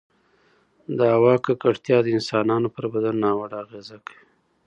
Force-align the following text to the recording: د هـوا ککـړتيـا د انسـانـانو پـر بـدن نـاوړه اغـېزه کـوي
د 0.97 0.99
هـوا 1.13 1.33
ککـړتيـا 1.45 1.97
د 2.03 2.07
انسـانـانو 2.17 2.67
پـر 2.75 2.85
بـدن 2.93 3.15
نـاوړه 3.23 3.57
اغـېزه 3.63 3.97
کـوي 4.05 4.21